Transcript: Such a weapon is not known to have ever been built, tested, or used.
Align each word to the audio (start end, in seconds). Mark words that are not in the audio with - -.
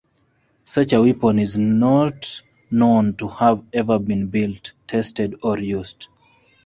Such 0.65 0.93
a 0.93 1.01
weapon 1.03 1.37
is 1.37 1.59
not 1.59 2.41
known 2.71 3.15
to 3.17 3.27
have 3.27 3.63
ever 3.71 3.99
been 3.99 4.29
built, 4.29 4.73
tested, 4.87 5.35
or 5.43 5.59
used. 5.59 6.07